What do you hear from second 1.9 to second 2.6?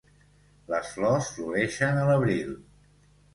a l'abril.